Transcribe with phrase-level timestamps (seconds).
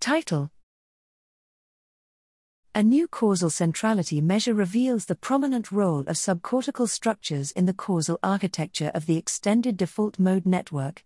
[0.00, 0.50] Title
[2.74, 8.18] A new causal centrality measure reveals the prominent role of subcortical structures in the causal
[8.22, 11.04] architecture of the extended default mode network.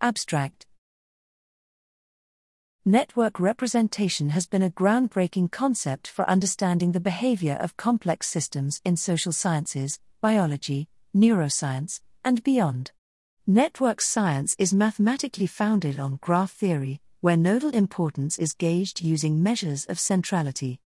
[0.00, 0.66] Abstract
[2.84, 8.96] Network representation has been a groundbreaking concept for understanding the behavior of complex systems in
[8.96, 12.90] social sciences, biology, neuroscience, and beyond.
[13.46, 19.84] Network science is mathematically founded on graph theory, where nodal importance is gauged using measures
[19.86, 20.80] of centrality.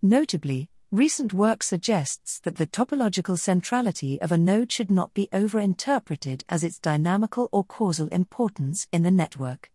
[0.00, 6.42] Notably, recent work suggests that the topological centrality of a node should not be overinterpreted
[6.48, 9.70] as its dynamical or causal importance in the network.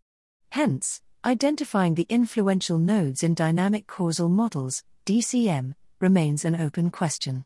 [0.52, 7.44] Hence, Identifying the influential nodes in dynamic causal models, DCM, remains an open question.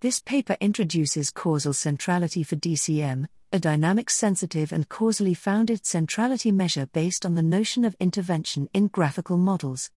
[0.00, 6.86] This paper introduces causal centrality for DCM, a dynamic sensitive and causally founded centrality measure
[6.86, 9.90] based on the notion of intervention in graphical models.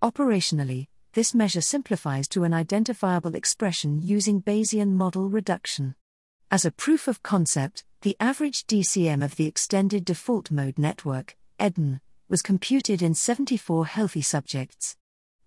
[0.00, 5.96] Operationally, this measure simplifies to an identifiable expression using Bayesian model reduction.
[6.52, 11.98] As a proof of concept, the average DCM of the extended default mode network, eDMN,
[12.28, 14.96] was computed in 74 healthy subjects.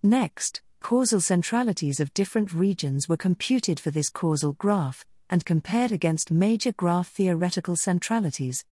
[0.02, 6.32] Next, causal centralities of different regions were computed for this causal graph, and compared against
[6.32, 8.64] major graph theoretical centralities.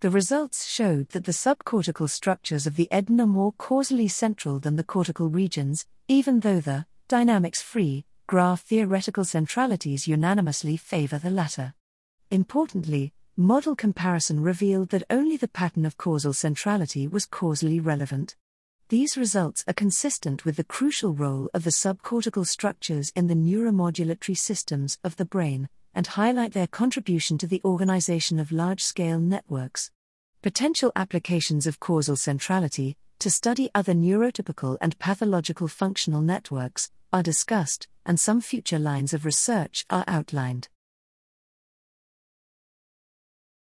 [0.00, 4.84] The results showed that the subcortical structures of the eDMN more causally central than the
[4.84, 11.72] cortical regions, even though the dynamics free graph theoretical centralities unanimously favor the latter.
[12.30, 18.36] Importantly, model comparison revealed that only the pattern of causal centrality was causally relevant.
[18.90, 24.36] These results are consistent with the crucial role of the subcortical structures in the neuromodulatory
[24.36, 29.90] systems of the brain, and highlight their contribution to the organization of large scale networks.
[30.42, 37.88] Potential applications of causal centrality, to study other neurotypical and pathological functional networks, are discussed,
[38.04, 40.68] and some future lines of research are outlined.